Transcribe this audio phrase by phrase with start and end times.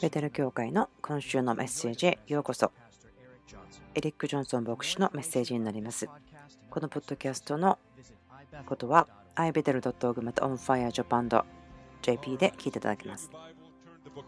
[0.00, 2.70] ベテル教会の今週のメッセージへようこそ。
[3.96, 6.08] エリック・ジョンソン牧師のメッセージになります。
[6.70, 7.76] このポッドキャストの
[8.66, 13.30] ことは ibetel.org また onfirejapan.jp で聞いていただけます。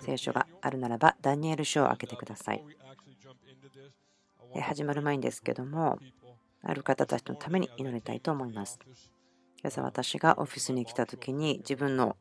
[0.00, 2.64] 聖書があるならばダニエル書を開けてください。
[4.60, 6.00] 始まる前ですけども、
[6.62, 8.80] ある方たちのために祈りたいと思います。
[9.62, 12.16] 朝私がオフィスに来た時に自分の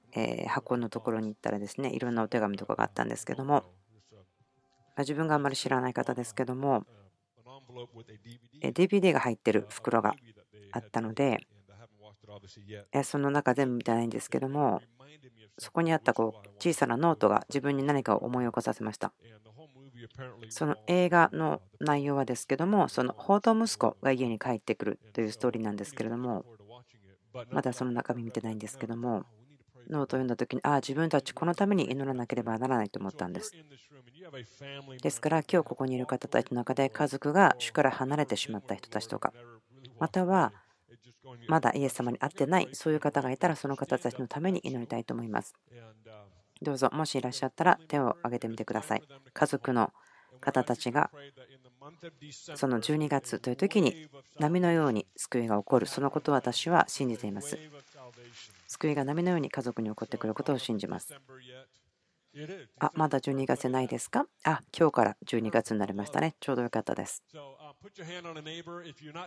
[0.48, 3.64] 箱のところに行ったらですねいろんなお手紙とかがあったんですけども
[4.98, 6.84] 自分があんまり知らない方ですけども
[8.62, 10.16] DVD が入ってる袋が
[10.72, 11.40] あったので
[13.04, 14.82] その中全部見てないんですけども
[15.58, 19.14] そこにあったこう小さなノートが自分に何かを思い起こさせました。
[20.50, 26.46] その映画の内容はですけどもその報道息子が家に帰ってくるというストーリーなんですけれども
[27.52, 29.26] まだその中身見てないんですけども、
[29.90, 33.54] ノートを読んだ時に、ああ、自分たちこのために祈らなければならないと思ったんです。
[35.02, 39.34] ですから、今日ここにいる方たちの中で家族が主から離れてしまった人たちとか、
[40.00, 40.54] または
[41.48, 45.56] まだイエス様に会ってない、そういう方がいたら、その方たちのために祈りたいと思います。
[46.62, 49.04] どうぞ、もしいらっしゃったら手を挙げてみてください。
[49.34, 49.92] 家族の
[50.40, 51.10] 方たちが
[52.56, 54.08] その12月という時に
[54.40, 55.86] 波のように救いが起こる。
[55.86, 57.58] そのことを私は信じています。
[58.68, 61.14] 救いが波のように家族に起こってくることを信じます。
[62.78, 64.28] あまだ12月ないですか？
[64.44, 66.36] あ今日から12月になりましたね。
[66.40, 67.24] ちょうどよかったです。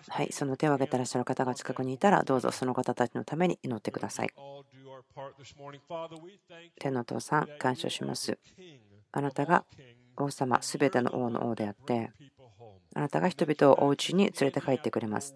[0.08, 4.30] はいその手を挙げてらっしゃる方が近くにいたらどうぞその方たちのために祈ってください。
[6.78, 8.38] 天の父さん感謝します。
[9.10, 9.64] あなたが
[10.16, 12.12] 王様すべての王の王であって
[12.94, 15.34] あなたが人々をお家に連れて帰ってくれます。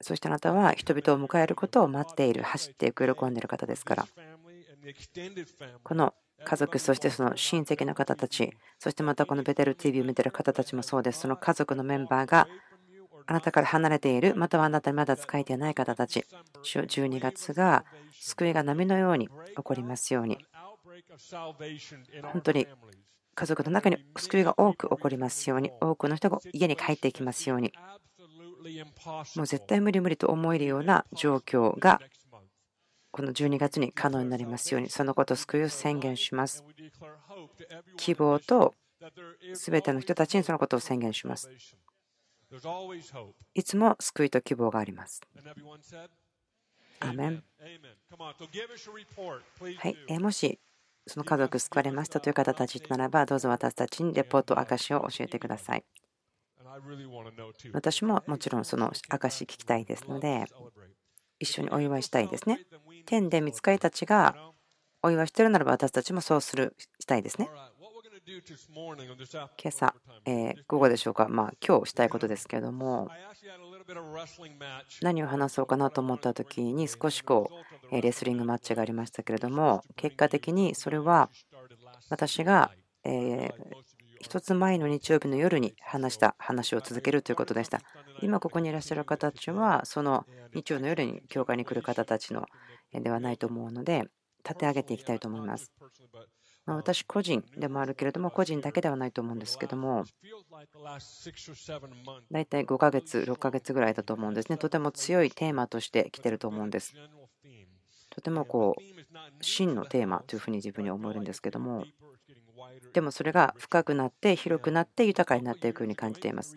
[0.00, 4.06] そしてあなたは人々を迎えることを待っている、走っていく、喜んでいる方ですから。
[5.82, 11.20] この家族、そしてその親戚の方たち、そしてまたこのベテル TV を見ている方たちもそうです。
[11.20, 12.48] その家族のメンバーが
[13.26, 16.24] あなたから離れている、またはあなたにまだ使えていない方たち、
[16.62, 20.38] 12月が救いが波のように起こりますように。
[22.22, 22.66] 本当に
[23.38, 27.72] 家族の中に救いが多く起こりますように、多くの人が家に帰っていきますように、
[29.36, 32.00] もう絶対無理無理と思えるような状況が
[33.12, 36.64] この12月に可能になりますように、そのことを救いを宣言します。
[37.96, 38.74] 希望と
[39.54, 41.48] 全ての人たちにそのことを宣言します。
[43.54, 45.20] いつも救いと希望があります。
[46.98, 47.44] アメン
[49.76, 50.58] はい、もし
[51.08, 55.84] その家族救われましたという方たちならば、どうぞ私たちにレポート、証を教えてください。
[57.72, 60.44] 私ももちろんその証聞きたいですので、
[61.40, 62.60] 一緒にお祝いしたいですね。
[63.06, 64.36] 天で見つかりたちが
[65.02, 67.48] お祝いしてるならば、私たちもそうするしたいですね。
[69.56, 69.94] 今朝、
[70.26, 73.08] え午後でしょうか、まあ今日したいことですけれども、
[75.00, 77.50] 何を話そうかなと思った時に少しこ
[77.90, 81.30] うレスリングマッチがありましたけれども結果的にそれは
[82.10, 82.70] 私が
[83.04, 83.50] え
[84.22, 87.80] 1つ前の日曜日の夜に話した話を続けるということでした。
[88.20, 92.46] 今ここにいらっしゃる方たちはその日曜の夜に教会に来る方たちの
[92.92, 94.04] ではないと思うので
[94.44, 95.70] 立て上げていきたいと思います
[96.68, 100.04] ま私個人でもあるけれども個人だけではないと思うんですけども
[102.30, 104.58] 大体5ヶ月6ヶ月ぐらいだと思うんですね。
[104.58, 106.94] とても強いテーマとして来てると思うんです。
[108.10, 111.84] とてもこう真のテーマというふうに自分に思えるんですけども
[112.92, 116.56] でもそれが深くなって広くなって豊かになっていくように感じています。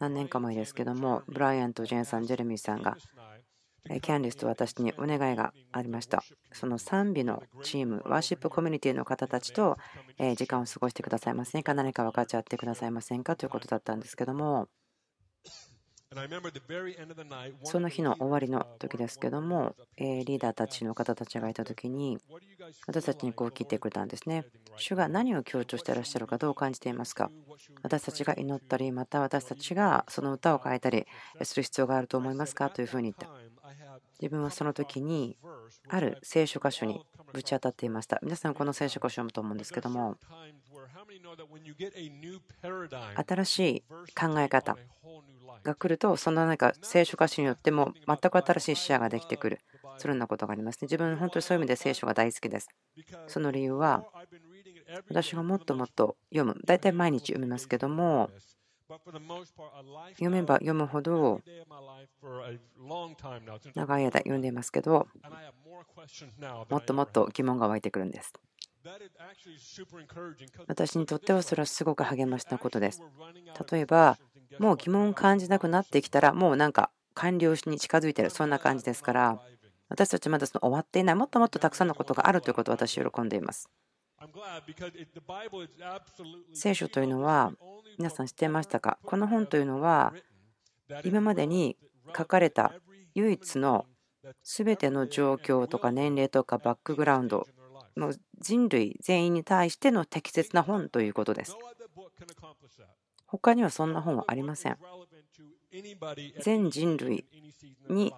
[0.00, 2.96] 何年か前ですけどもブライアンとジェーンさんジェレミーさんが
[3.88, 6.22] キャンディスと私にお願いがありました。
[6.52, 9.78] その賛美のチーム、ワーシップコミュニティの方たちと
[10.36, 11.74] 時間を過ごしてくださいませんか？
[11.74, 13.36] 何か分かち合ってくださいませんか？
[13.36, 14.68] ということだったんですけども、
[17.62, 22.18] その日の終わりの時ですけども、リーダーたちの方たちがいた時に、
[22.86, 24.44] 私たちにこう聞いてくれたんですね。
[24.76, 27.30] 主が何を強調していらっしゃるかどう感じていますか？
[27.82, 31.06] 私たちが祈ったり、また私たちがその歌を変えたり
[31.42, 32.70] する必要があると思いますか？
[32.70, 33.28] というふうに言った。
[34.20, 35.36] 自分はその時に
[35.88, 37.00] ある聖書箇所に
[37.32, 38.18] ぶち当たっていました。
[38.22, 40.16] 皆さんこの聖書箇所を読むと思うんですけども
[43.26, 43.84] 新しい
[44.14, 44.76] 考え方
[45.62, 49.60] が来るとその何か聖書箇所によっても全く新しい視野ができてくる
[49.96, 50.78] そのようなことがありますね。
[50.82, 52.68] 自分本当にそういう意味で聖書が大好きです。
[53.26, 54.04] その理由は
[55.08, 58.30] 私がもっともっと読む大体毎日読みますけども
[60.12, 61.40] 読めば読むほど
[63.74, 65.06] 長い間読んでいますけど
[66.68, 68.32] もっともっと疑問が湧いてくるんです。
[70.66, 73.02] 私にとってはそれはすごく励ましなことです。
[73.70, 74.18] 例えば
[74.58, 79.38] もう疑問を感じなくなってきたらもうなんか完了に近づいてるそんな感じですから
[79.88, 83.68] 私たちまだその終わっていないもっともっとたくさんのことがあるということを私喜んでいます。
[86.52, 87.52] 聖書というのは
[87.96, 88.98] 皆さん知っていましたか？
[89.02, 90.12] この本というのは
[91.04, 91.78] 今までに
[92.14, 92.74] 書かれた
[93.14, 93.86] 唯一の
[94.44, 97.46] 全ての状況とか年齢とかバックグラウンド
[97.96, 101.56] の人類全員に対しての適切な本ということです。
[103.26, 104.76] 他にはそんな本はありません。
[106.42, 107.24] 全人類
[107.88, 108.12] に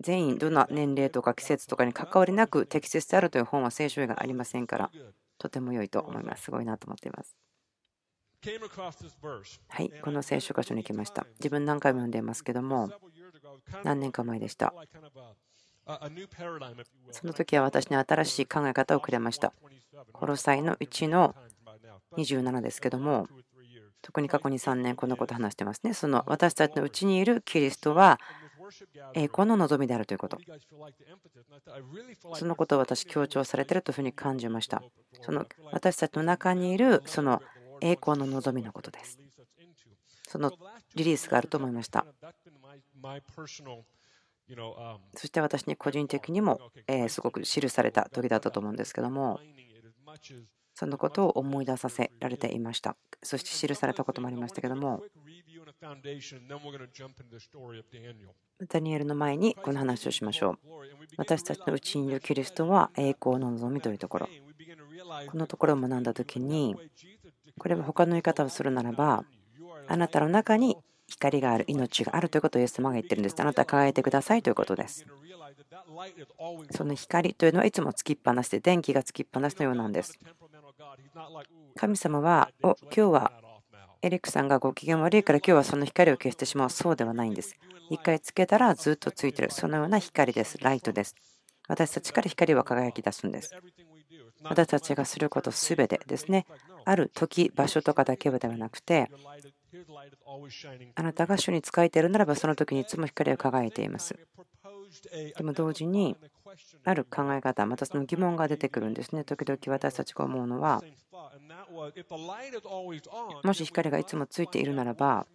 [0.00, 4.90] 全員どんな年齢とか季節とかに関わりなく適切であるという本は聖書以外ありませんから
[5.38, 6.44] とても良いと思います。
[6.44, 7.36] すごいなと思っています。
[9.68, 11.26] はい、この聖書箇所に来ました。
[11.38, 12.90] 自分何回も読んでいますけども、
[13.82, 14.72] 何年か前でした。
[17.10, 19.52] その時は私に新しい考え方をくれました。
[20.12, 21.34] コロサイの1の
[22.16, 23.28] 27ですけども、
[24.02, 25.94] 特に過去に3年このこと話してますね。
[25.94, 28.20] その私たちのうちにいるキリストは
[29.14, 30.38] 栄光の望みであるということ。
[32.34, 34.82] そのことを私強調されているというふうに感じました。
[35.20, 37.42] その私たちの中にいるその
[37.80, 39.18] 栄光の望みのことです。
[40.26, 40.52] その
[40.94, 42.04] リリースがあると思いました。
[45.14, 46.58] そして私に個人的にも
[47.08, 49.40] すごく記された時だったと思うんですけども
[50.74, 55.02] そのことを思い出させられていましたそして記されたこともありましたけども
[58.68, 60.58] ダニエルの前にこの話をしましょう
[61.16, 64.28] 私たちのうちにいるキリストは栄光の望みというところ
[65.28, 66.74] このところを学んだ時に
[67.58, 69.24] これは他の言い方をするならば
[69.86, 70.76] あなたの中に
[71.06, 75.06] 光がある命があるということをイエス様が言ってるんですあなたは輝いてくださいということです
[76.70, 80.18] その光というのはいつもつきっぱなしで電気がつきっぱなしのようなんです
[81.76, 83.32] 神様はお今日は
[84.00, 86.70] エリックさんがご機嫌悪いから今日はその光を消してしまう。
[86.70, 87.56] そうではないんです。
[87.90, 89.50] 一回つけたらずっとついてる。
[89.50, 90.58] そのような光です。
[90.58, 91.16] ライトです。
[91.68, 93.54] 私たちから光は輝き出すんです。
[94.42, 96.46] 私たちがすることすべてですね。
[96.84, 99.10] ある時場所とかだけではなくて
[100.94, 104.16] あなたが主に仕えているならばその時にいつも光を輝いています。
[105.36, 106.16] でも同時に
[106.84, 109.24] ある考え方またその疑問が出てくるんですね。
[109.24, 110.82] 時々私たちが思うのは
[113.44, 115.26] もし光がいつもついているならば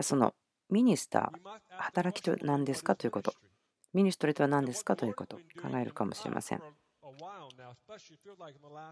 [0.00, 0.34] その
[0.70, 3.34] ミニスター働きとは何ですかということ。
[3.94, 6.62] ミニストリーとは何ですかということを考えるかもしれません。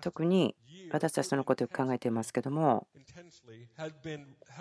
[0.01, 0.57] 特に
[0.91, 2.87] 私たちそのことを考えていますけども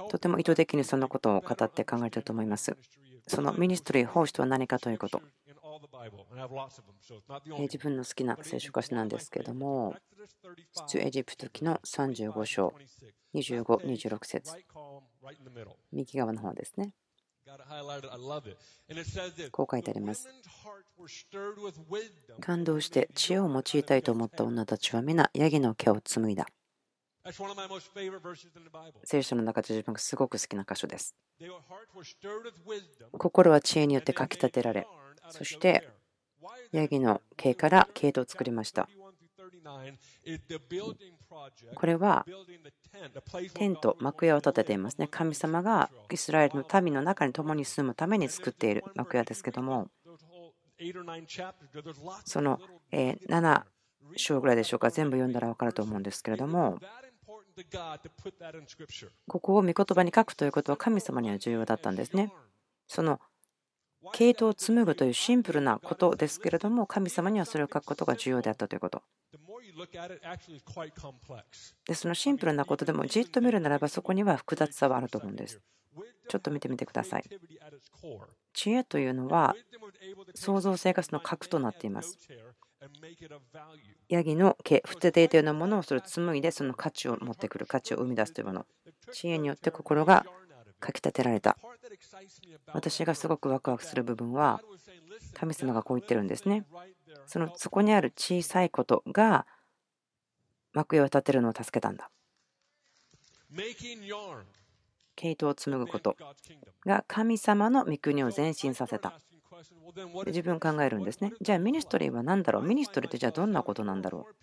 [0.09, 2.75] とても意図的にそのことを語って考えていると思います
[3.27, 5.21] そのミニストリー奉仕とは何かということ
[7.59, 9.95] 自分の好きな聖書箇所なんですけれども
[10.87, 12.73] 出エジプト記の35章
[13.33, 14.53] 25、26節
[15.91, 16.93] 右側の方ですね
[19.51, 20.27] こう書いてあります。
[22.41, 26.47] 感動して知恵を用いたいと思った女たちは皆、ヤギの毛を紡いだ。
[29.03, 31.15] 聖書の中で自分がすごく好きな箇所です。
[33.11, 34.87] 心は知恵によってかき立てられ、
[35.29, 35.89] そして
[36.71, 38.87] ヤギの毛から毛糸を作りました。
[41.73, 42.25] これは
[43.55, 45.07] テント、幕屋を建てていますね。
[45.07, 49.89] 神様がイスラエルの民の中に共に住むために作っている幕屋ですけども、
[52.25, 52.59] その
[52.91, 53.63] 7
[54.15, 56.79] 章ぐらいでしょうか、全部読んだら分かると思うんですけれども、
[59.27, 62.33] ここを御言葉に書くということは神様には重要だったんですね。
[62.87, 63.19] その
[64.13, 69.01] 系統を紡ぐというシンプルなことですけれども、神様にはそれを書くことが重要であったということ。
[71.85, 75.59] でそのシンプルなことでもじっと見るならばそこには複雑さはあると思うんです。
[76.27, 77.23] ちょっと見てみてください。
[78.53, 79.55] 知恵というのは
[80.33, 82.17] 創造生活の核となっています。
[84.09, 88.65] ヤギの毛、不定定なものをそれを紡いでその価値を持ってくる、価値を生み出すというもの。
[89.11, 90.25] 知恵によって心が
[90.79, 91.57] かきたてられた。
[92.73, 94.61] 私がすごくワクワクする部分は
[95.33, 96.65] 神様がこう言ってるんですね。
[97.25, 99.45] そのそこにある小さいことが
[100.73, 102.09] 幕屋を建てるのを助けたんだ。
[105.15, 106.17] 毛糸を紡ぐこと
[106.85, 109.19] が神様の御国を前進させた。
[110.27, 111.33] 自分考えるんですね。
[111.41, 112.63] じゃあミニストリーは何だろう？
[112.63, 114.33] ミニストリーってじゃあどんなことなんだろう？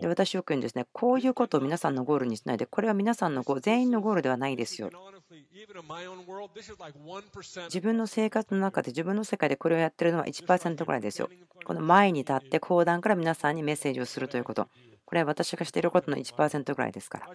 [0.00, 0.86] で私よく言うんですね。
[0.92, 4.90] こういうことを皆さんのゴールにしないで、これは皆さんのゴ全員のゴールではないですよ。
[7.64, 11.28] 自分の生活の中で自分の世界でこれをやってるのは1%ぐらいですよ。
[11.64, 14.68] この前に立って講談から皆さんにメッセージをするということ。
[15.04, 17.28] これは私がしていることの1%ぐらいですから。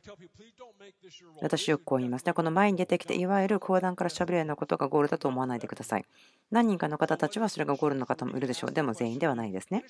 [1.41, 2.33] 私よくこう言いますね。
[2.33, 6.05] この前に出てきて、いわゆる講談からしゃべるようなことがゴールだと思わないでください。
[6.51, 8.71] 何人かの方たちはそれがゴールの方もいるでしょう。
[8.71, 9.85] でも全員ではないですね。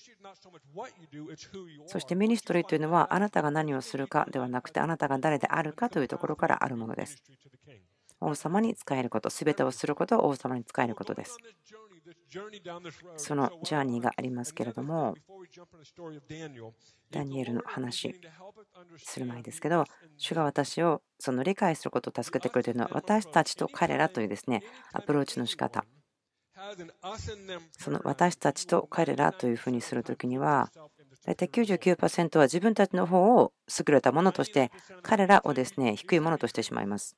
[1.87, 7.23] そしてミニストリーというのは、あなたが何をするかではなくて、あなたが誰であるかというところからあるものです。
[8.21, 11.37] 王様に使えること、すべてをすることは王様に使えることです。
[13.17, 15.15] そのジャーニーがありますけれども、
[17.11, 18.15] ダニエルの話
[18.97, 19.85] する前ですけど、
[20.17, 25.85] 主が私をその理解することを助けてくれているのは、私たちと彼らというですねアプローチの仕方。
[27.71, 30.69] その私たちと彼らというふうにするときには、
[31.29, 34.71] 大体99%は自分たちの方を優れたものとして、
[35.03, 37.15] 彼らをですね低いものとしてしまいます。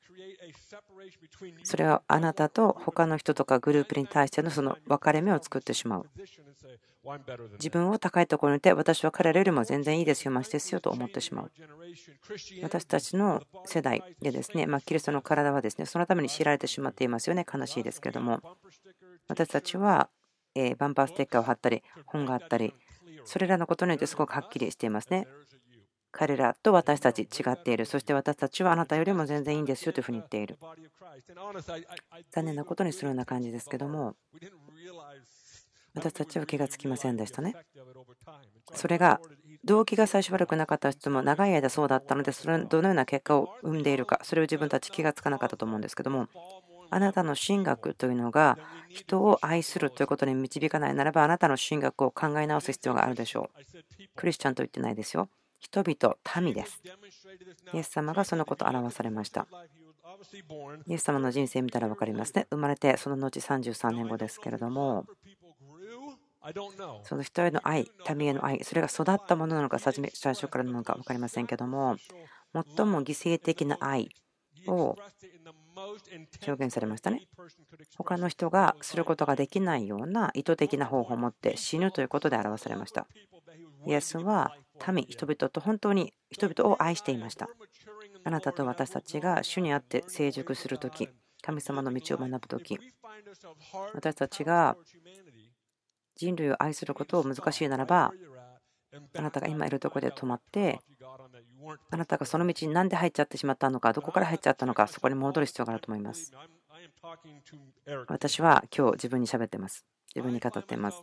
[1.63, 6.05] それはあなたと他の人とかグループに対してのその分かれ目を作ってしまう。
[7.53, 11.51] 自分を高いところにいて、私は彼らよりも全然いいですよ、ましですよと思ってしまう。
[12.61, 18.41] 私たちの世代でですね、まあ、キリストの体はですね、そのために知られてしまっていますよね、悲しいですけれども。
[19.29, 20.09] 私たちは
[20.77, 22.75] バンパーステッカーを貼ったり、本があったり、
[23.25, 25.27] それらのことによってすごくはっきりしていますね。
[26.11, 27.85] 彼らと私たち違っている。
[27.85, 30.57] そして私たちはあなたよりも全然いいんですよというふうに言っている。
[32.31, 34.15] 残念なことにするような感じですけども、
[35.93, 37.55] 私たちは気がつきませんでしたね。
[38.73, 39.19] それが
[39.63, 46.27] 動機が最初悪くなかった人も長い間そうだったので、それどのような結果を生んでいるか、それを自分たち気がつかなかったと思うんですけども、
[46.91, 53.63] あなたの神学というのが人を愛するということに導かないならば、あなたの神学を考え直す必要があるでしょう。
[54.15, 55.29] クリスチャンと言ってないですよ。
[55.57, 56.81] 人々、民です。
[57.73, 59.47] イエス様がそのことを表されました。
[60.85, 62.45] イエス様の人生見たら分かりますね。
[62.49, 65.05] 生まれてその後33年後ですけれども、
[67.03, 71.95] その人への愛、民への愛、それが育ったものなのか、最初からなのか分かりませんけども、
[72.53, 74.09] 最も犠牲的な愛
[74.67, 74.97] を
[76.47, 77.27] 表現されましたね。
[77.97, 83.07] 他の人がすることができないような意図的な方法を持って死ぬということで表されました。
[83.85, 84.55] イエスは
[84.91, 87.49] 民、人々と本当に人々を愛していました。
[88.23, 91.09] あなたと私たちが主にあって成熟するとき、
[91.41, 92.77] 神様の道を学ぶとき、
[93.93, 94.77] 私たちが
[96.15, 98.13] 人類を愛することを難しいならば、
[99.17, 100.79] あなたが今いるところで止まって、
[101.89, 106.31] あなたがその道に何で入っちゃってしまったのか、どこから入っちゃったのか、そこに戻る必要があると思います。
[108.07, 109.85] 私は今日自分に喋ってます。
[110.15, 111.01] 自分に語っています。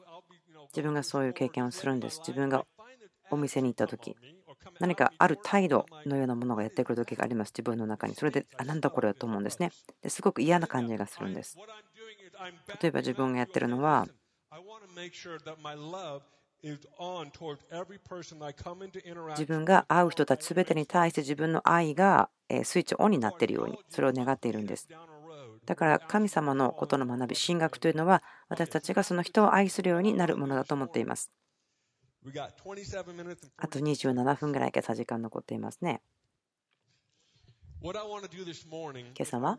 [0.75, 2.19] 自分がそういう経験をするんです。
[2.21, 2.65] 自分が
[3.31, 4.17] お店に行った時
[4.81, 9.71] 何かある態度のようなものがやってくる時があります自分の中にそれであなんだこれだと思うんですね
[10.03, 11.57] ですごく嫌な感じがするんです
[12.81, 14.07] 例えば自分がやってるのは
[19.31, 22.31] 自分が会う人たち全てに対して自分の愛が
[22.65, 24.89] スイッチオンになっているようにそれを願っているんです
[25.67, 31.31] だから神様のことの学び神学というのは私たちがその人を愛するようになるものだと思っています
[33.57, 36.03] あと27分ぐらい今朝時間残っていますね。
[39.17, 39.57] 今朝は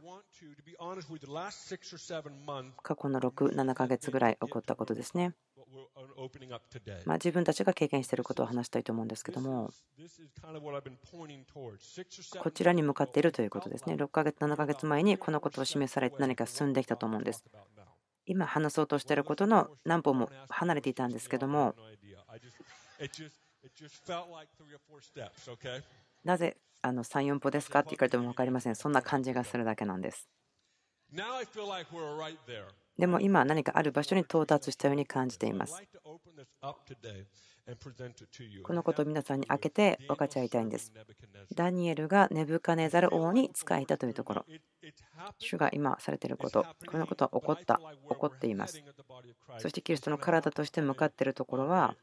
[2.83, 5.33] 過去の6、7ヶ月ぐらい起こったことですね。
[7.05, 9.71] まあ、自分たちが経験していることを話したいと思うんですけども、
[12.41, 13.95] こちらに向かっているということですね。
[13.95, 17.45] 6ヶ月、7ヶ月前にこのことを示されて何か進んできたと思うんです。
[18.25, 21.73] 今話そうとしていることの何歩も離れていたんですけども、
[26.23, 27.79] なぜあの3、4歩ですか？
[27.79, 28.75] って言われても分かりません。
[28.75, 30.29] そんな感じがするだけなんです。
[32.97, 35.81] でも今何かある場所に到達したように感じています。
[38.63, 40.91] このことを皆さんに開けて分かち合いたいんです。
[41.55, 44.45] ダニエルがネブカネザル王に仕えたというところ。
[45.37, 48.83] 主が今されていること、このことは起こった、起こっています。
[49.59, 51.95] そしてキリストの体として向かっているところは、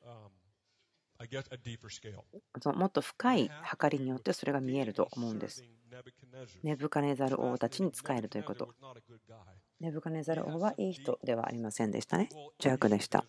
[2.75, 5.65] もっと深い計りによってそれが見えると思うんです。
[6.63, 8.69] ネブカネザル王たちに仕えるということ。
[9.81, 12.29] ネブカネザル王はいい人ではありませんでしたね。
[12.59, 13.25] 邪悪でした。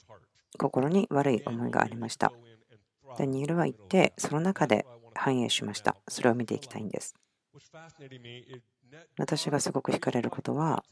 [0.57, 2.31] 心に悪い思いがありました。
[3.17, 5.95] ダニエルは言って、その中で繁栄しました。
[6.07, 7.15] それを見ていきたいんです。
[9.17, 10.83] 私がすごく惹かれることは、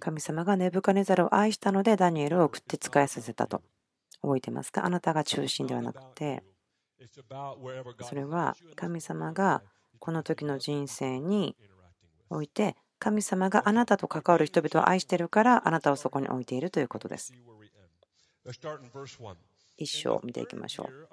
[0.00, 3.62] 神様がネブカネザルを愛したのでダニエルを送って使いさせたと。
[4.22, 4.84] 覚えてますか？
[4.86, 6.42] あなたが中心ではなくて。
[8.02, 9.62] それは神様が
[9.98, 11.56] この時の人生に
[12.30, 17.34] おいて神様があなたと関わる人々を愛しているからあなたをそこに置いているということです。
[19.76, 21.08] 一章見ていきましょう。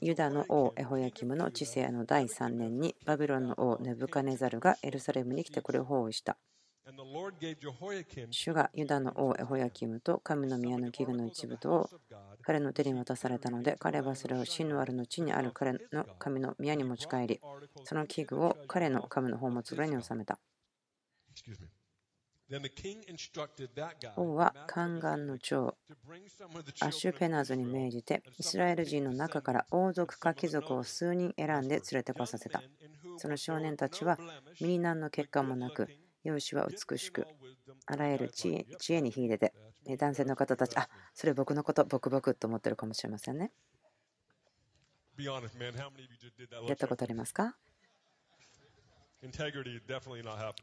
[0.00, 6.36] ユダの王エホヤキムの治世の第3年にバビロンの王ネブカネザルがエルサレムに来てこれを包囲した。
[8.30, 11.90] 主がユダの王エホヤキムと神の宮の器具の一部とを
[12.42, 17.40] 彼の手に渡されたので彼はそれをシヌアルの地にある彼の神の宮に持ち帰り
[17.84, 20.38] その器具を彼の神の宝物裏に収めた。
[24.16, 25.76] 王は宦官の長
[26.80, 32.62] アシュペナズに命じてイスラエル人の中から王族か貴族を数人選んで連れてこさせた。
[33.18, 34.18] その少年たちは
[34.60, 35.88] 身に何の結果もなく
[36.24, 37.26] 容姿は美しく
[37.86, 39.38] あらゆる知恵知恵に秀で
[39.84, 43.52] て男性の方たちあそれ僕のこと僕僕と思ってるかもしれませんね。
[46.66, 47.56] やったことありますか？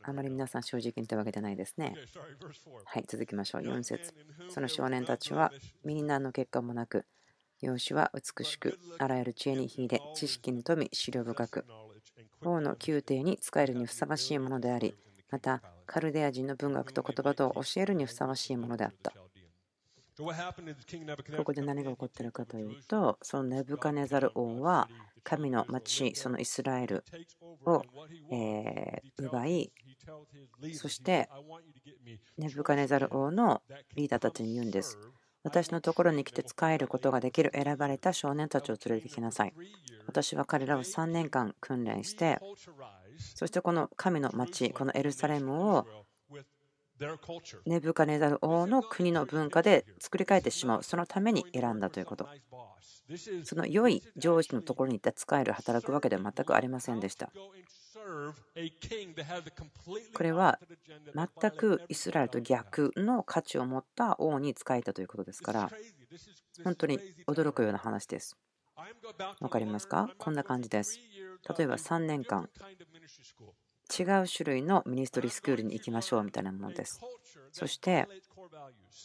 [0.04, 1.96] あまり皆さん正直に言ったわけじゃないですね。
[2.86, 3.62] はい、続きましょう。
[3.62, 4.14] 4節
[4.50, 5.52] その少年たちは
[5.86, 7.06] 身に何の結果もなく、
[7.62, 11.66] 容姿は美しく、あらゆる知恵に秀で、知識に富み、資料深く、
[12.42, 14.96] 王の宮廷に仕えるにふさわしいものであり、
[15.32, 19.14] また、カルデア人の文学と言葉と教えるにふさわしいものであった。
[21.38, 24.90] ここで何が起こっているかというと、そのネブカネザル王は
[25.28, 27.04] 神の町、そのイスラエル
[27.66, 27.84] を
[28.32, 29.74] え奪い、
[30.74, 31.28] そして
[32.38, 33.62] ネブカネザル王の
[33.96, 34.98] リーダーたちに言うんです。
[35.44, 39.54] 私のところに来て使えることができる選ばれた少年たちを連れてきなさい。
[40.06, 42.40] 私は彼らを3年間訓練して、
[43.36, 45.86] そしてこの神の町、このエルサレムを
[47.66, 52.30] ネブカネザル王の国の文化で作り変えてしまう、そのために選んだということ。
[53.44, 57.32] その良い上司のところに行って使える、働くわけでは全くありませんでした。
[60.14, 60.60] これは
[61.14, 65.72] 全くイスラエルと逆の価値を持った王に仕えたということですから、
[66.64, 68.38] 本当に驚くような話です。
[69.40, 70.10] わかりますか？
[70.18, 71.00] こんな感じです。
[71.58, 72.50] 例えば3年間
[73.90, 77.02] 違う種類のミニストリースクールに行きましょうみたいなものです。
[77.52, 78.08] そして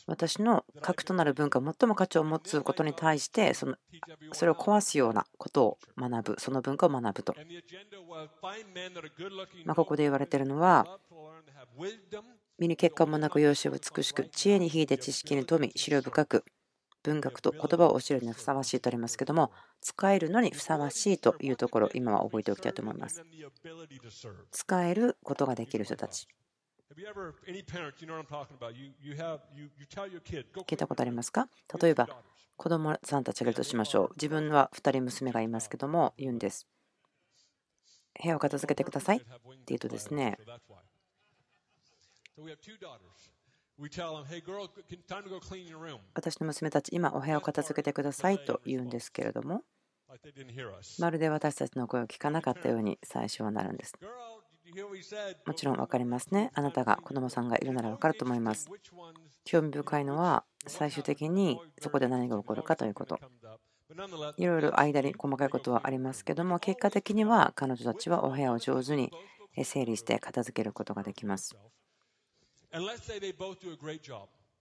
[0.06, 3.76] 私の核となる文化最も価値を持つことに対してその
[4.32, 7.34] それを壊すようなことを学ぶその文化を学ぶと、
[9.64, 10.86] まここで言われているのは
[12.58, 16.44] 身に結果もなく容姿を美しく知恵に秀で知識に富み資料深く
[17.02, 23.24] 文学と言葉を教えるにふさわしいとありますけども使えるのにふさわしいというところ今は覚えておきたいと思います。
[24.50, 26.28] 使えることができる人たち
[30.66, 31.48] 聞いたことありますか？
[31.80, 32.08] 例えば
[32.56, 34.10] 子供さんたちがいるとしましょう。
[34.14, 36.66] 自分は2人娘がいますけども言うんです。
[38.22, 39.16] 部屋を片付けてください。
[39.16, 39.26] って
[39.68, 40.36] 言うとですね
[46.14, 49.62] 私の娘たち、今お部屋を片付けてくださいと言うんですけれども、
[50.98, 53.94] まるで私たちの声を聞かなかったように最初はなるんです。
[55.46, 56.50] もちろん分かりますね。
[56.54, 58.68] あなたが子供さんがいるなら分かると思います。
[59.44, 63.18] 興味深いのは最終的にそこで何が起こるかということ。
[64.36, 69.12] いろいろ間に細かいことはありますけども結果的には彼女たちはお部屋を上手に
[69.64, 71.54] 整理して片付けることができます。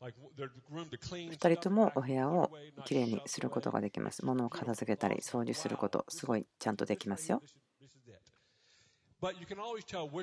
[0.01, 2.51] 2人ともお部屋を
[2.85, 4.25] きれいにすることができます。
[4.25, 7.41] 物を片付けたり掃除すること、すごいちゃんとできますよ。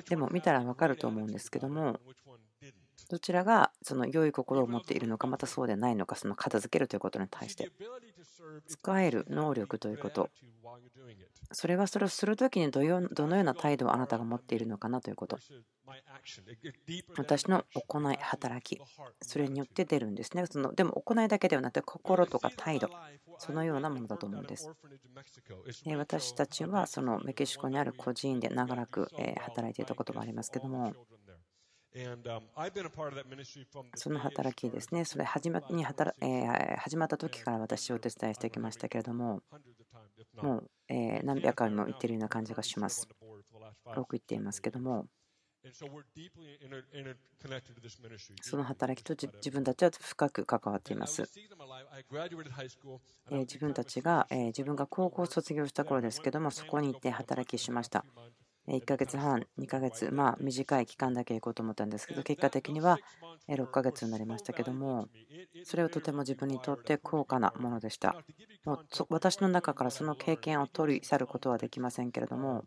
[0.09, 1.99] でも見たら分かると思うんですけども、
[3.09, 7.71] どちらがその良い心を持っているのか、またそうでないのか、その片付けるということに対して、
[8.67, 10.29] 使える能力ということ、
[11.51, 12.85] それはそれをするときにどの
[13.35, 15.39] ような態度をあなたが持っているのかなということ。
[17.17, 18.79] 私の行い、働き、
[19.21, 20.45] それによって出るんですね。
[20.45, 22.89] そのでも行いだけではなくて、心とか態度、
[23.39, 24.69] そのようなものだと思うんです。
[25.97, 29.07] 私たちはそのメキシコにある個人で長らく
[29.39, 30.93] 働いていたこともありますけども、
[33.95, 39.41] その働きですね、それ始まに働、え始まった時から私お手伝いしてきましたけれども、
[40.41, 43.07] もう、え何百回も言っているような感じがします。
[43.85, 45.07] 多く言っていますけども、
[48.41, 51.23] その働きと自分たちは深く関わっています。
[53.29, 58.05] 自分たちが自分が高校を卒業した頃ですけどもそこに行って働きしました。
[58.69, 62.99] 1ヶ月半、2ヶ月、まあ短い期間だけ行こうと思ったんですけど、結果的には
[63.47, 65.07] 6ヶ月になりましたけども、
[65.63, 68.15] それはとても自分にとって高価なものでした。
[68.65, 72.65] もう私の中からその経験を取り去ることはできませんけれども、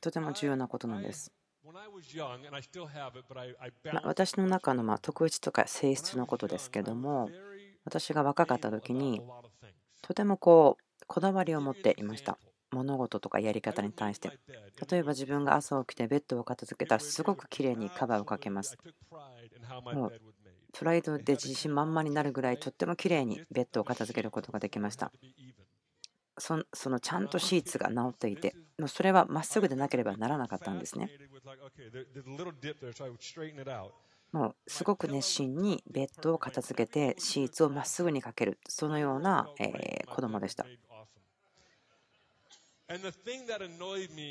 [0.00, 1.32] とても重要なことなんです。
[3.92, 7.28] ま私の中のま特質とか性質のことですけども、
[7.84, 9.20] 私が若かった時に、
[10.00, 12.38] とてもこうこだわりを持っていました。
[12.72, 14.30] 物事とかやり方に対して。
[14.90, 18.76] 例えば自分が朝起きてベッドを片付けたらすごくきれいにカバーをかけます。
[19.92, 20.20] もう
[20.72, 25.12] プライドで自信満々になるぐらいとってもきれいにベッドを片付けることができました。
[26.38, 26.56] そ
[26.88, 31.10] のちゃんとシーツが治っていて、もうそれはまっすぐでなければならなかったんですね。
[34.32, 39.46] もうすごく熱心にベッドを片付けてシーツをまっすぐにかける、そのような
[40.08, 40.64] 子供でした。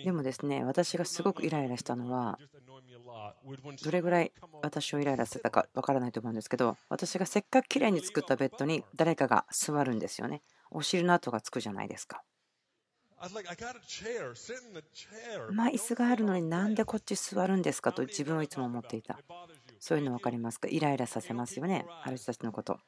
[0.03, 2.37] でもですね、私がすごくイライラしたのは、
[3.83, 10.41] どれぐらい私をイライラさせたかわからないと思うんですけど、私がせっかくきれいに作ったベッドに誰かが座るんですよね。
[10.69, 12.23] お尻の跡がつくじゃないですか。
[15.51, 19.19] まあ、椅子があるのになんでこっち座るんですかと自分はいつも思っていた。
[19.79, 20.67] そういうの分かりますか？
[20.67, 22.79] イライラさせますよね、ある人たちのこと。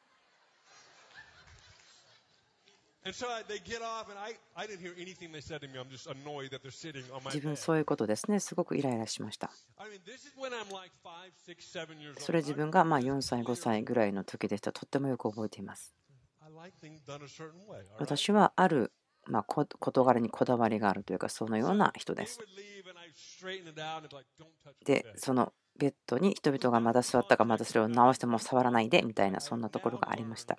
[7.26, 8.40] 自分そういうことですね。
[8.40, 9.52] すごくイライラしました。
[12.18, 14.72] それ自分がま4歳、5歳ぐらいの時でした。
[14.72, 15.94] とってもよく覚えています。
[18.00, 18.94] 私はある
[19.26, 22.40] まあ事柄にこだわりがあるというか、そのような人です。
[24.86, 30.58] で、そのベッドに人々がまだ座ったか、まだそれを直しても触らないでみたいな、そんなところがありました。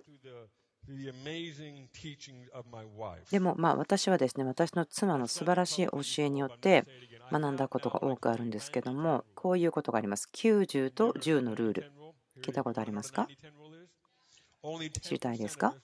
[3.31, 6.85] でもまあ私はですね私の妻の素晴らしい教えによって
[7.33, 10.29] 学んだことが多くあるんですけどもこういうことがあります。
[10.35, 11.93] 90と10のルール。
[12.43, 13.29] 聞いたことありますか？
[15.03, 15.75] 知りたいですか？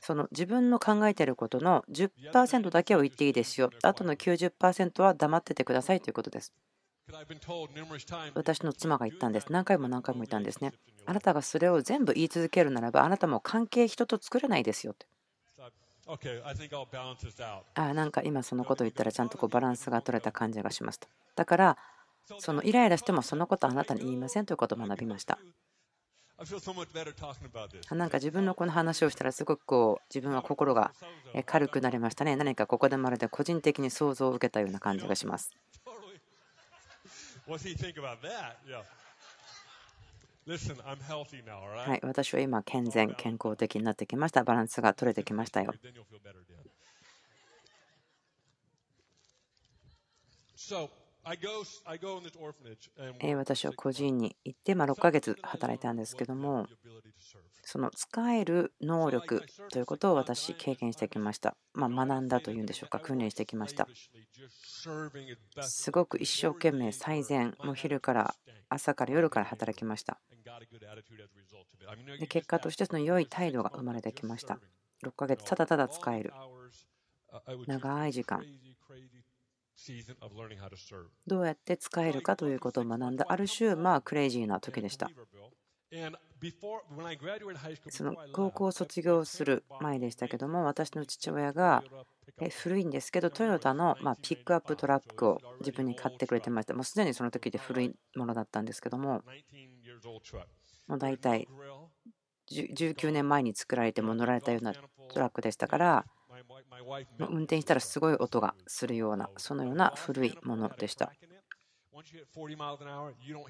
[0.00, 3.70] その自分の考えていることの10%だけを言っていいですよ。
[3.82, 6.52] あとの90%は黙っててくださいということです。
[8.34, 9.46] 私の妻が言ったんです。
[9.50, 10.72] 何回も何回も言ったんですね。
[11.06, 15.06] あなたがそれを全部言い続けるならば、あなたも関係人と作れないですよって。
[17.74, 21.08] あなんか今そのことを言ったらちゃんとこうバランスが取れた感じがしますと。
[21.34, 21.78] だから、
[22.38, 25.38] そのイライラしてもそのことあなたに言いませんということを学びました。
[27.94, 30.92] なんか自分のこの話をしたらすごくこう自分は心が
[31.46, 32.34] 軽くなりましたね。
[32.36, 35.52] 何かここでまるで個人的に想像を受けたような感じがします。
[41.88, 44.44] はい、私は今、健全、健康的になってきました。
[44.44, 45.72] バランスが取れてきましたよ。
[53.34, 56.66] 私は個人に行って、ま6ヶ月働いたんですけども、
[57.62, 61.56] その使える能力ということを私、経験してきました。
[61.72, 63.88] まあ、学んだというんでしょうか、訓練してきました。
[65.60, 68.34] すごく一生懸命、最善、もう昼から
[68.68, 70.20] 朝から夜から働きました。
[72.18, 74.60] で結果としてその良い態度が生まれてきました。
[75.02, 76.34] 6ヶ月、ただただ使える。
[77.66, 78.46] 長い時間。
[81.26, 85.10] どうやって使えるかということを学んだ、ある種、まあ、クレイジーな時でした。
[87.88, 91.84] その高校を卒業する前でしたけども私の父親が
[92.50, 96.74] 古いんですけどトヨタのまピックアップトラックを自分に買ってくれてました。
[96.74, 99.22] もうすでにその時で古いものだったんですけども
[100.88, 101.48] もう大体
[102.50, 106.04] 19年前に作られても乗られたようなトラックでしたから
[107.18, 111.12] 運転したらすごい音がするようなそのような古いものでした。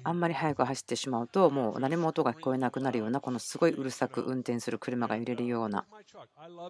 [0.03, 5.85] あんまり速く走ってしまうともう何も音が聞こえなくなるようなこのすごいうるさく運転する車が揺れるような。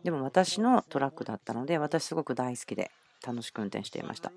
[0.03, 2.91] でも私のトラックだったので私すごく大好きで
[3.25, 4.31] 楽しく運転していました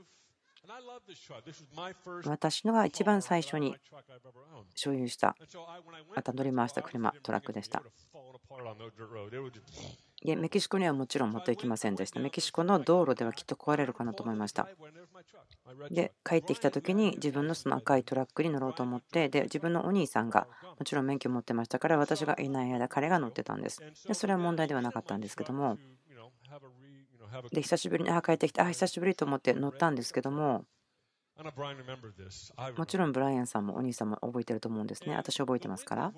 [2.25, 3.75] 私のが一番最初に
[4.75, 5.37] 所有した
[6.15, 7.83] また乗り回した車トラックでした
[10.25, 12.19] でメキシコにはもちろん持っていきませんでした。
[12.19, 14.69] メキシコの道路ではきっと壊れるかなと思いました。
[15.91, 23.81] で、帰ってきた時に自分のその赤いトラックに乗ろうと思って、で、自分のお兄さんがもちろん免許を持ってましたから、私がいない間、彼が乗ってたんです。
[24.07, 25.79] で、それは問題ではなかったんですけども、
[27.51, 30.65] で、久しぶりに、あ、帰ってきて、あ、久しぶりと思って乗ったんですけども、
[32.77, 35.15] もちろんブライアンさんもお兄さんも覚えてると思うんですね。
[35.15, 36.13] 私覚えてますから。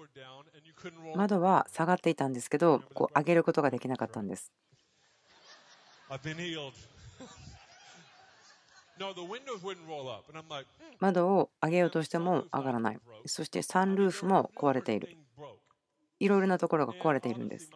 [1.14, 4.50] 窓は下がっていたんですけど、こう上げることができなかったんです。
[11.00, 12.98] 窓を上げようとしても上がらない。
[13.26, 15.16] そしてサンルーフも壊れている。
[16.18, 17.70] いろいろなところが壊れているんです。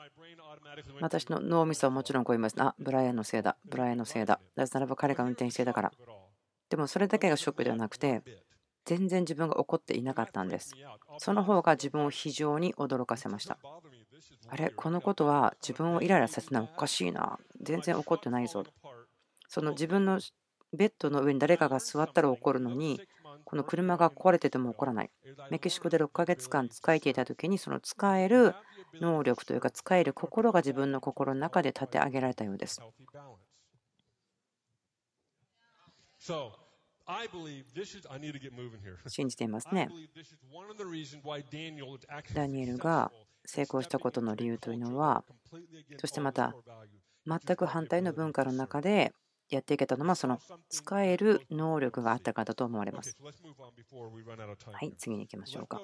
[1.01, 2.57] 私の脳みそはもちろんこう言います。
[2.59, 3.57] あ、ブライアンのせいだ。
[3.65, 4.41] ブライアンのせいだ。
[4.57, 5.93] なぜならば彼が運転していたから。
[6.71, 8.23] でもそれだけがショックではなくて、
[8.85, 10.73] 全然自分が怒っていなかったんです。
[11.19, 13.59] その方が自分を非常に驚かせました。
[14.49, 17.39] あれ、このことは自分をイライラさせないおかしいな。
[17.61, 18.65] 全然怒ってないぞ。
[19.49, 20.21] その自分の
[20.77, 23.01] ベッドの上に誰かが座ったら怒るのに、
[23.45, 25.11] この車が壊れてても怒らない。
[25.51, 28.55] メキシコで6ヶ月間使えていた時に、その使える
[29.01, 32.81] 能力というか、使える心が自分の心の中で立て上げられたようです。
[39.09, 39.89] 信じていますね。
[42.35, 43.13] ダニエルが
[43.45, 45.25] 成功したことの理由というのは、
[45.99, 46.55] そしてまた
[47.27, 49.13] 全く反対の文化の中で
[49.51, 53.17] やっていけたのはその使える能力があったからだと思われます。
[53.21, 55.81] はい、次に行きましょうか。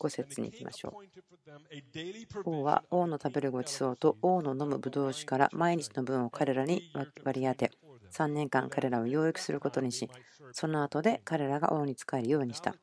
[0.00, 2.50] 5節に行きましょう。
[2.50, 6.90] 王は王の食べるごちそうと王の飲むブドウ酒から毎日の分を彼らに
[7.24, 7.70] 割り当て、
[8.12, 10.08] 3年間彼らを養育することにし、
[10.52, 12.74] その後で彼らが王に仕えるようにした。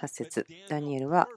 [0.00, 1.28] 8節ダニエルは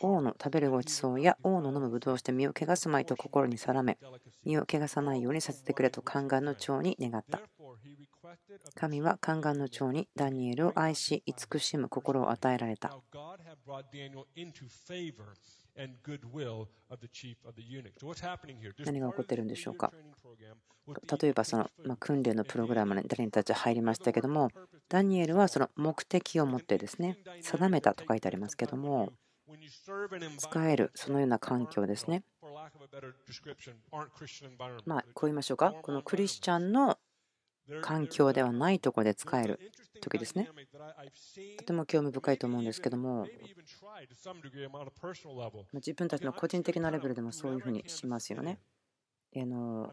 [0.00, 3.98] 王の食べるごちそうや王の飲むぶどうして身を汚すまいと心に定め、
[4.44, 7.40] 身を汚さないようにさせてくれと宦官の長に願った。
[8.74, 12.96] 神は宦官の長にダニエルを愛し、慈しむ心を与えられた。
[18.84, 19.92] 何が起こっているんでしょうか？
[21.20, 24.50] 例えばその、ま訓練のプログラムに誰たち入りましたけども
[24.88, 29.10] ダニエルはその目的を持ってですね定めたと書いてありますけども
[30.38, 32.22] 使えるそのような環境ですね。
[34.84, 35.72] まあこう言いましょうか。
[35.82, 36.98] このクリスチャンの
[37.80, 39.58] 環境ではないところで使える
[40.00, 40.48] 時ですね。
[41.58, 43.26] とても興味深いと思うんですけども、
[45.72, 48.60] 自分たちの個人的なレベルでもそういうふうにしますよね。
[49.36, 49.92] あの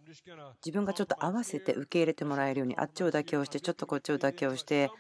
[0.64, 4.92] 自分がちょっと合わせて受け入れてもらえるようにあっちを妥協してちょっとこっちを妥協して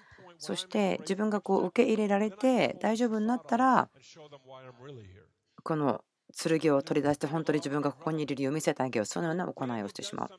[0.41, 3.89] そして自分がこう受け入れられて大丈夫になったら
[5.63, 9.05] この剣を取り出して本当に自分がここにいる理由を見せてあげよう。
[9.05, 10.29] そのような行いをしてしまう。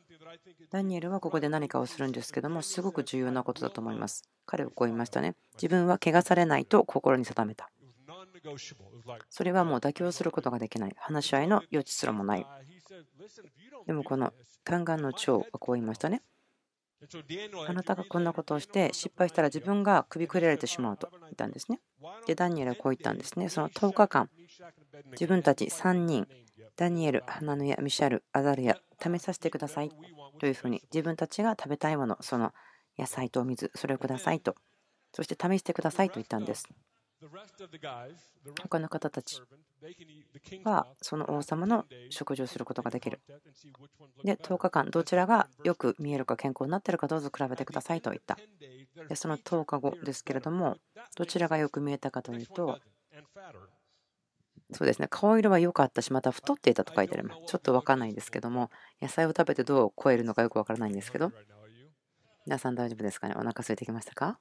[0.71, 4.25] ダニエルはここで何かをするんですけどもすごく重要なことだと思います。
[4.45, 5.37] 彼はこう言いましたね。
[5.55, 7.71] 自分は汚されないと心に定めた。
[9.31, 10.95] それはもう妥協することができない。
[10.99, 12.47] 話し合いの余地すらもない。
[13.87, 14.33] でもこの
[14.65, 16.23] 宦官の長はこう言いましたね。
[17.69, 21.81] あなたがこんなことをして失敗したら自分が首くれられてしまうと言ったんですね。
[22.27, 23.49] で、ダニエルはこう言ったんですね。
[23.49, 24.31] その10日間、
[25.13, 26.29] 自分たち3人、
[26.77, 29.91] ダニエル、ハナヌヤ、ミシャル、アザルヤ、試させてください
[30.39, 32.53] というふうに自分たちが食べたいもの、その
[32.99, 34.55] 野菜とお水、それをくださいと、
[35.13, 36.69] そして試してくださいと言ったんです。
[38.61, 39.41] 他の方たち
[40.65, 43.21] はその王様の食事をすることができる。
[44.25, 48.37] で、10日間、どちらがよく見えるか健康になっているかどうぞ比べてくださいと言った。
[49.09, 50.79] で、その10日後ですけれども、
[51.17, 52.79] どちらがよく見えたかというと、
[54.73, 57.43] そうですね、顔色は良かったし、また太っていたと書いてあります。
[57.47, 61.31] ちょっと分かんないんですけども、野菜を食べてどう超えるのかよく分からないんですけど、
[62.47, 63.35] 皆さん大丈夫ですかね？
[63.37, 64.39] お腹空いてきましたか？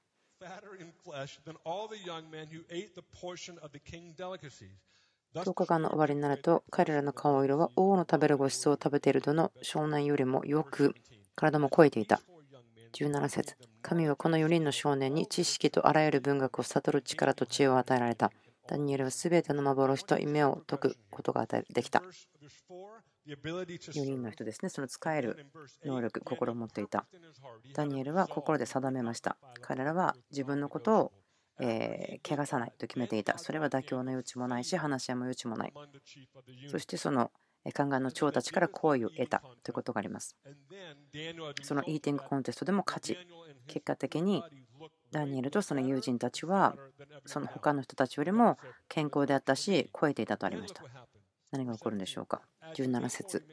[5.36, 10.95] 10日間の終わりになると彼らの顔色は王の食べるごちそうを食べているどの少年よりもよく
[11.36, 12.21] 体も超えていた。
[12.93, 18.32] 17節神はこの4人の少年に知識とあらゆる文学を悟る力と知恵を与えられた。
[18.67, 22.01] ダニエルはすべての幻と夢を解くことができた。
[23.27, 25.45] 4人の人ですね、その使える
[25.86, 27.05] 能力、心を持っていた。
[27.73, 29.38] ダニエルは心で定めました。
[29.62, 31.12] 彼らは自分のことを
[31.63, 33.38] えー、汚さないと決めていた。
[33.38, 35.73] それは妥協の余地もないし、話し合いも余地もない。
[36.69, 37.31] そしてその
[37.63, 40.36] 宦官の長たちから好意を得たということがあります。
[41.62, 43.17] そのイーティングコンテストでも勝ち、
[43.67, 44.43] 結果的に
[45.12, 46.75] ダニエルとその友人たちは、
[47.25, 48.57] その他の人たちよりも
[48.89, 50.84] 健康であったし、超えていたとありました。
[51.51, 52.41] 何が起こるんでしょうか
[52.75, 53.45] ？17節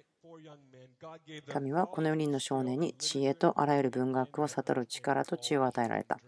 [1.52, 6.18] 神はこの4人の少年に知恵とあらゆる文学を悟る力と知恵を与えられた。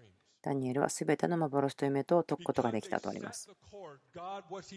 [0.42, 3.50] ダニエルはすべての幻と夢と解くことができたとあります。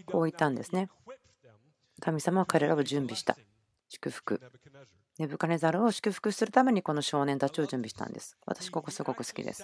[0.06, 0.89] こう言ったんですね。
[2.01, 3.38] 神様は彼らを準備した。
[3.88, 4.41] 祝福。
[5.19, 8.36] ネブカネザルを祝福するためにこの少年たちを準備したんです。
[8.45, 9.63] 私、ここすごく好きです。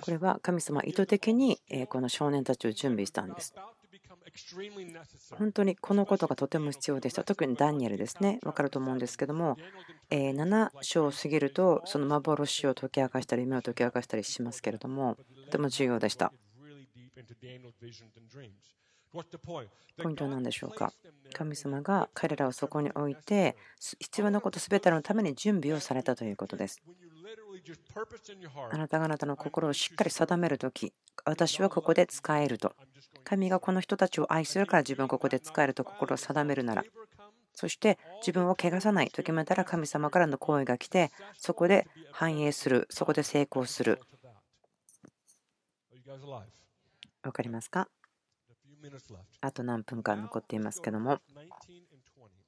[0.00, 3.54] これは神様意図的にこの少年たちを準備したんです。
[5.38, 7.22] 本当にこのことがとても必要でした。
[7.22, 8.40] 特にダニエルですね。
[8.42, 9.56] 分かると思うんですけども、
[10.10, 15.16] 7章を過ぎると、その幻を解き明かしたり、夢を解き明かしたりしますけれども、
[15.46, 16.32] とても重要でした。
[19.96, 20.92] ポイントは何でしょうか？
[21.32, 23.56] 神様が彼らをそこに置いて
[24.00, 26.82] 必要なこと全てのために準備をされたということです。
[28.70, 30.92] あなたがあなたの心をしっかり定めるとき、
[31.24, 32.74] 私はここで使えると。
[33.24, 36.84] 神がこの人たちを愛するから自分はここで使えると心を定めるなら、
[37.54, 44.00] そして自分を汚さないと決めたら神様からの行為が来て、そこで繁栄する、そこで成功する。
[47.22, 47.88] 分かりますか？
[49.40, 51.18] あと何分間残っていますけども、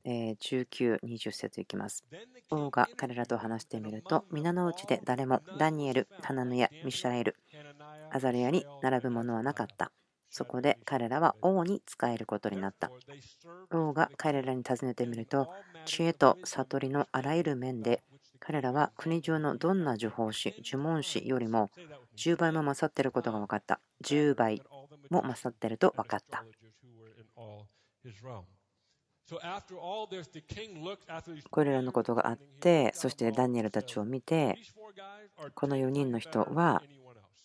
[0.05, 2.05] 19、20節いきます。
[2.51, 7.37] 王が彼らと話してみると、皆のうちで誰もダニエル、ハナヌヤ、ミシャエル、
[8.11, 9.90] アザレヤに並ぶものはなかった。
[10.31, 12.90] そこで彼らは王に仕えることになった。
[13.72, 15.49] 王が彼らに尋ねてみると、
[15.87, 18.03] 知恵と悟りのあらゆる面で、
[18.38, 21.70] 彼らは国中のどんな呪法師、呪文師よりも
[22.16, 23.81] 10倍も勝っていることが分かった。
[24.05, 24.62] 10倍
[25.11, 26.45] も勝っていると分かった。
[31.51, 34.57] これらのことがあって、そしてダニエルたちを見て、
[35.55, 36.83] この4人の人は、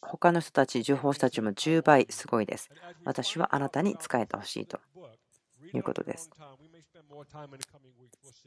[0.01, 2.69] 他の人たち、情報師たちも10倍すごいです。
[3.03, 4.79] 私はあなたに仕えてほしいと
[5.73, 6.29] いうことです。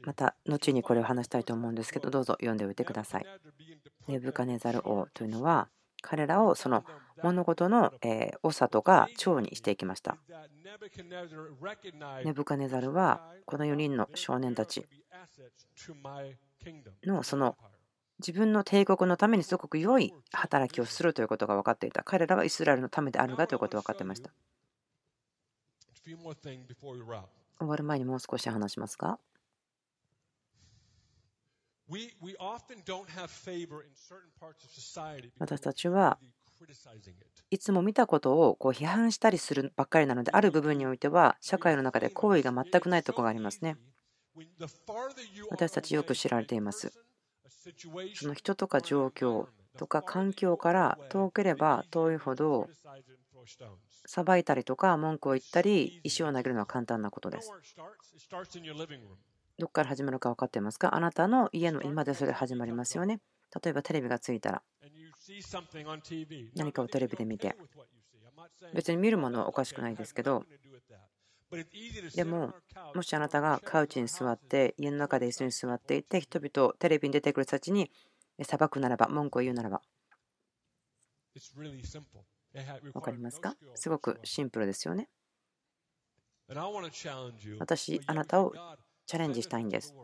[0.01, 3.25] また、後にこれを話したいと思うんですけど、どうぞ読んでおいてください。
[4.07, 5.69] ネブカネザル王というのは、
[6.07, 6.83] 彼らをその
[7.23, 7.91] 物事の
[8.43, 10.17] 長とか長にしていきました。
[12.23, 14.85] ネブカネザルはこの4人の少年たち
[17.03, 17.57] のその
[18.19, 22.03] 自分の帝国のためにすごく良い働きをするということが分かっていた。
[22.03, 24.29] 彼らはイスラエルのためであるがということが分かっていました。
[27.57, 29.19] 終わる前にもう少し話しますか？
[35.39, 36.17] 私たちは
[37.51, 43.77] いつも見たことをこう批判したりするばっかりなので、ある部分においては社会の中で行為が全くないところがありますね。
[45.49, 46.91] 私たちよく知られています。
[48.15, 52.67] その人とか状況とか環境から遠ければ遠いほど
[54.05, 57.51] 裁いたりとか文句を言ったり石を投げるのは簡単なことです。
[59.57, 60.93] どこから始まるか分かっていますか？
[60.95, 63.21] あなたの家の今でそれ始まりますよね。
[63.63, 64.61] 例えばテレビがついたら。
[66.55, 67.55] 何かをテレビで見て。
[68.73, 70.43] 別に見るものはおかしくないですけど。
[72.15, 72.53] でも
[72.93, 77.89] もしあなたがカウチに座って家の中で椅子に座っていて人々テレビに出てくる人たちに
[78.43, 79.81] 裁くならば文句を言うならば。
[82.93, 83.55] 分かりますか？
[83.75, 85.07] すごくシンプルですよね。
[87.59, 88.53] 私あなたを
[89.05, 89.95] チャレンジしたいんです。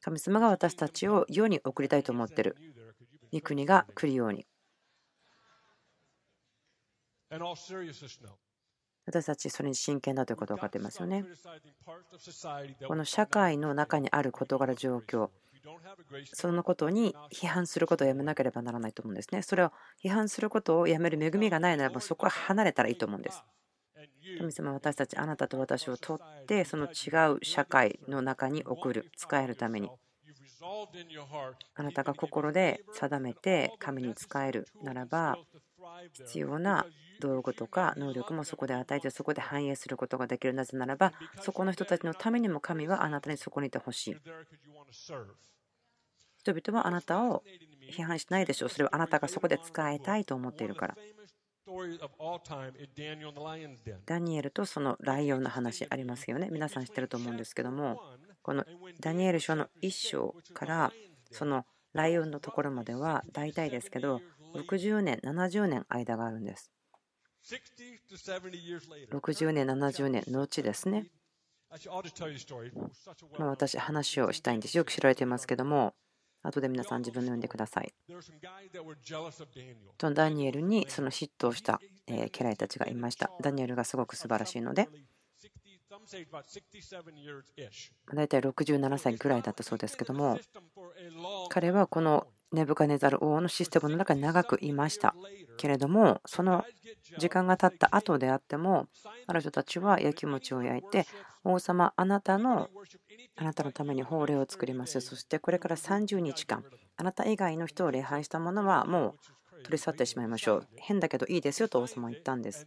[0.00, 2.56] 神様が私たちを世に送りたいと思っている。
[3.32, 4.46] 御国が来るように。
[9.06, 11.24] 私たちそれに真剣だということが分かっていますよね。
[12.86, 15.30] この社会の中にある事柄状況、
[16.32, 19.42] そのことに批判することをやめなければならないと思うんですね。
[19.42, 23.42] それを批判することをやめる恵みがないならばそこは離れたらいいと思うんです。
[24.38, 29.90] 神様は私たちあなたと私を取ってその違う社会の中に送る使えるために。
[31.74, 35.36] あなたが心で定めて神に仕えるならば
[36.12, 36.86] 必要な
[37.20, 44.16] 道具とか能力もそこで与えてそこで反映することができるなぜならばそこの人たちのためにも神はあなたにそこにいてほしい。
[46.38, 47.42] 人々はあなたを
[47.90, 48.68] 批判しないでしょう。
[48.68, 50.96] それはあなたがそこで使いたいと思っているから
[54.06, 56.48] ダニエルとそのライオンの話ありますよね。
[56.50, 58.00] 皆さん知ってると思うんですけども、
[58.42, 58.64] この
[59.00, 60.92] ダニエル書の1章から
[61.30, 64.20] そのライオンのところまでは大体ですけど、
[64.54, 66.70] 60年、70年間があるんです。
[69.10, 71.06] 60年、70年のうちですね。
[73.38, 74.76] ま私、話をしたいんです。
[74.76, 75.94] よく知られていますけども、
[76.44, 77.92] 後で皆さん自分の読んでください。
[79.98, 83.30] とダニエルにその嫉妬した家来たちがいました。
[83.40, 84.88] ダニエルがすごく素晴らしいので、
[88.14, 90.38] 大体67歳ぐらいだったそうですけども、
[91.48, 95.14] 彼はこのネブカネザル王のシステムの中に長くいました
[95.56, 96.64] けれども、その
[97.18, 98.86] 時間が経った後であっても、
[99.26, 101.06] 彼女たちは焼き餅を焼いて、
[101.44, 102.70] 王様、あなたの
[103.36, 105.00] あなたのために法令を作ります。
[105.00, 106.64] そしてこれから30日間、
[106.96, 109.16] あなた以外の人を礼拝したものはも
[109.58, 110.68] う取り去ってしまいましょう。
[110.76, 112.66] 変だけどいいですよと王様は言ったんです。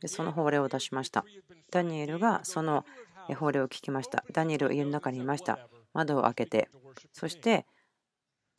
[0.00, 1.24] でその法令を出しました。
[1.70, 2.84] ダニエルがその
[3.38, 4.24] 法令を聞きました。
[4.32, 5.58] ダニエルは家の中にいました。
[5.92, 6.68] 窓を開けて、
[7.12, 7.66] そして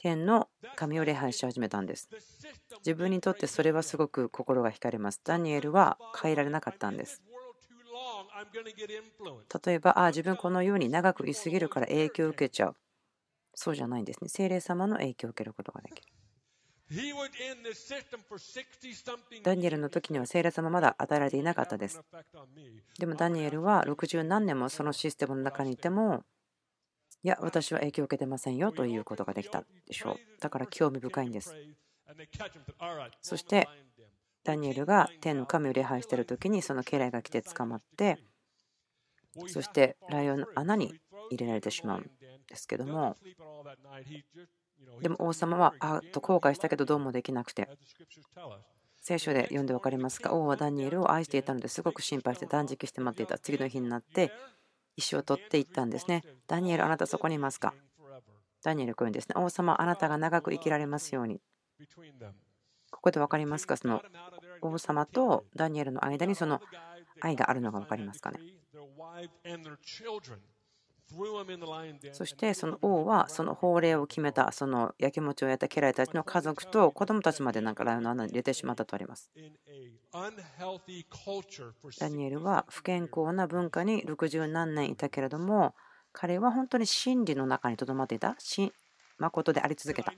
[0.02, 0.48] 天の
[0.78, 2.08] 神を礼拝し始めたんです。
[2.86, 5.20] 自分にとってそれはすごく心が惹かれます。
[5.26, 7.22] ダニエルは変えられなかったんです。
[9.66, 12.76] 例えば、ああ、自分このように長くいすぎるから影響を受けちゃう。
[13.54, 14.30] そうじゃないんですね。
[14.30, 16.08] 精霊様の影響を受けることができる。
[19.44, 22.02] ダニエルの時には聖霊様まだ与えられていなかったです。
[22.98, 26.24] でもダニエルは60何年もそのシステムの中にいても、
[27.24, 30.18] いや、私は影響を受けてませんよということができたでしょう。
[30.40, 31.56] だから興味深いんです。
[33.22, 33.68] そして、
[34.46, 38.18] ダニエルが天の神を礼拝している時にその家来が来て捕まって
[39.48, 40.96] そしてライオンの穴に
[41.30, 42.10] 入れられてしまうん
[42.48, 43.18] ですけども
[45.02, 47.68] でも王様はあと後悔したけどどうもできなくて
[49.02, 50.34] 聖書で読んで分かりますか？
[50.34, 54.32] 王はダニエルを愛していたのですごく心配して断食して待っていた次の日になって
[55.00, 56.24] 石を取っていったんですね。
[56.48, 57.74] ダニエルあなたそこにいますか？
[58.64, 59.36] ダニエルこういうんですね。
[59.38, 61.42] 王様あなたが長く生きられますように。
[62.92, 63.78] ここで分かりますか？
[63.78, 64.04] その
[64.62, 66.62] 王様とダニエルの間にその
[67.22, 68.40] 愛があるのが分かりますかね？
[72.14, 79.32] そしてその王はその法令を決めたそのやきもちをやった家来たちの家族と子供たちまでなんかライオンの穴に入れてしまったとあります。
[82.00, 85.76] ダニエルは不健康な文化に60何年いたけれども
[86.12, 88.36] 彼は本当に真理の中にとどまっていた
[89.18, 90.14] 誠であり続けた。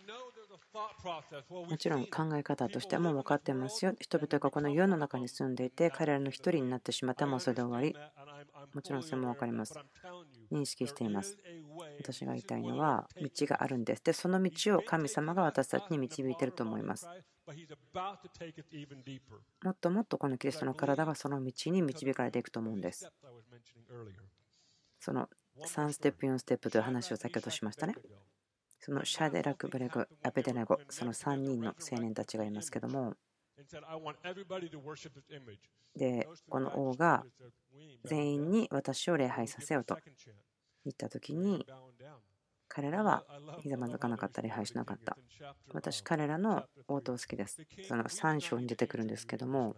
[0.74, 3.94] もちろん考え方としても分かってますよ。
[4.00, 7.96] 人々がこの世の中に住んでいて、彼らの一人になってしまったらもうそれで終わり。
[8.74, 9.78] もちろんそれも分かります。
[10.52, 11.38] 認識しています。
[12.00, 14.04] 私が言いたいのは、道があるんです。
[14.04, 17.08] で、その道を神様が私たちに導いていると思います。
[19.64, 23.12] もっともっとこのキリストの体がその道に導かれていくと思うんです。
[25.00, 25.28] その
[25.66, 27.96] 3ステップ、4ステップという話を先ほどしましたね。
[28.84, 33.14] そのシャデラク・ブレグ、アベデナゴ、その3人の青年たちがいますけども、
[35.96, 37.24] で、この王が
[38.04, 40.00] 全員に私を礼拝させようと
[40.84, 41.68] 言った時に、
[42.68, 43.24] 彼らは
[43.60, 45.16] ひざまずかなかった礼拝しなかった。
[45.74, 47.62] 私、彼らの応答好きです。
[47.88, 49.76] その3章に出てくるんですけども、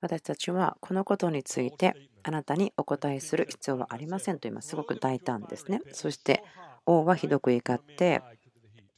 [0.00, 4.68] 私たちはこのことについてあなたにお答えする必要はありませんと言います。
[4.68, 5.80] すごく大胆ですね。
[5.92, 6.42] そして
[6.86, 8.22] 王はひどく怒って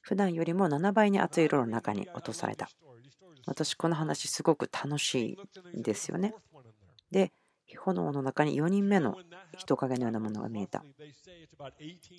[0.01, 2.68] 普段よりも7倍に熱い炉の中に落とされた。
[3.47, 5.39] 私この話すごく楽し
[5.74, 6.35] いんですよね。
[7.11, 7.32] で
[7.78, 9.16] 炎の中に4人目の
[9.57, 10.85] 人影のようなものが見えた。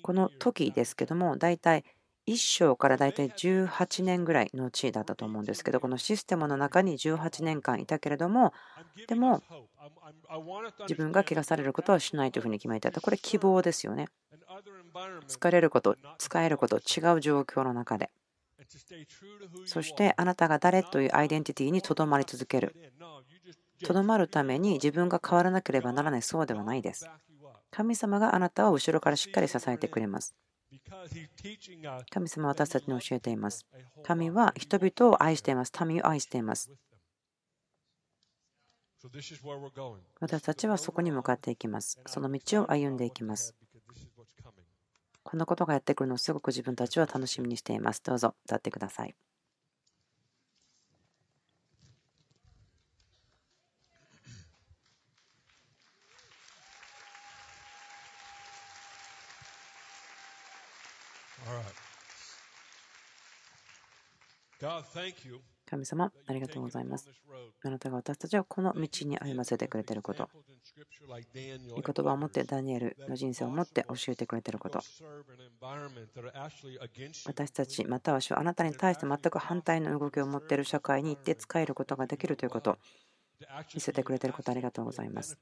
[0.02, 1.84] この時ですけども大体
[2.26, 8.52] 1章から大体18年ぐらいの地位だったと思うんですけどこのシステムの中に18年間いたけれども
[9.06, 9.42] でも
[10.80, 14.08] 自分が怪我されることはしないというふうに決めていたこれ希望ですよね
[15.28, 18.10] 疲れること、使えること、違う状況の中で。
[19.66, 22.74] そしてあなたが誰というアイデンティティにとどまり続ける。
[23.84, 27.08] とどまるために自分が変わらなければならないそうではないです。
[27.70, 30.34] 神様があなたを後ろからしっかり支えてくれます。
[32.10, 33.66] 神様は私たちに教えています。
[34.02, 35.72] 神は人々を愛しています。
[35.84, 36.72] 民を愛しています。
[40.20, 42.00] 私たちはそこに向かっていきます。
[42.06, 43.54] その道を歩んでいきます。
[45.22, 48.02] こんなことがやってくるのをすごく自分たちは楽しみにしています。
[48.02, 49.14] どうぞ歌ってください。
[64.60, 65.40] God, thank you.
[65.68, 67.10] 神様、ありがとうございます。
[67.64, 70.30] あなたが私たちをこの道に歩ませてくれていること、
[71.74, 74.80] 御言葉を持ってダニエルの人生を持って教えてくれていること、
[77.26, 82.78] 私たち、またはあなたに対して全く反対の動きを持っている社会に行って使えることができるということ、
[83.74, 85.36] 見せてくれていることありがとうございます。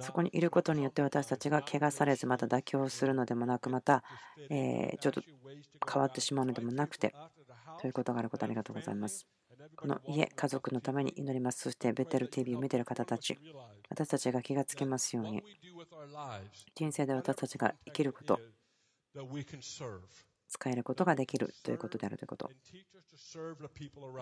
[0.00, 4.04] そこにいることによって私たちが怪我されずまた妥協するのでもなくまた
[4.50, 5.22] えちょっと
[5.90, 7.14] 変わってしまうのでもなくて
[7.80, 9.26] ということがあることありがとうございます。
[9.76, 11.60] この家、家族のために祈ります。
[11.60, 13.38] そしてベテル TV を見ている方たち、
[13.88, 15.42] 私たちが気がつきますように、
[16.74, 18.40] 人生で私たちが生きること、
[20.52, 22.50] 使えることができるということであるということ。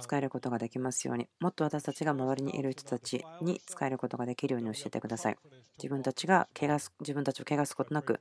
[0.00, 5.36] 使えることができますように、もっと私たちが周りにいる人たちに使えることができるように教えてください。
[5.76, 8.20] 自分たちが怪我す自分たちを怪我すことなく、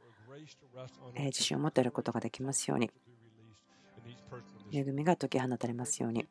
[1.15, 2.89] 自信を持っていることができますように。
[4.71, 6.27] 恵みが解き放たれますように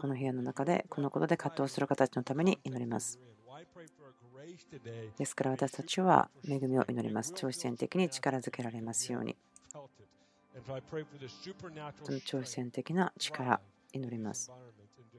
[0.00, 3.18] この部屋の中でこのことで葛藤する方たちのために祈ります
[5.18, 9.36] ですから私たちは恵みを祈ります超自然的に力づけられますように
[12.02, 13.60] その超自然的な力
[13.92, 14.50] 祈ります。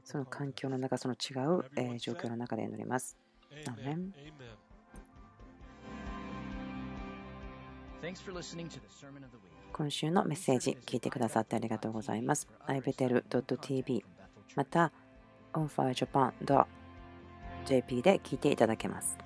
[0.04, 1.18] その環境の中その違う
[1.99, 3.18] 状況の中で祈ります。
[3.68, 4.14] アメン
[9.74, 12.47] 今週のメッセージ聞いてくださってありがとうございます。
[12.68, 14.04] ibetel.tv
[14.56, 14.91] また
[15.54, 19.18] onfirejapan.jp で聞いていただけます。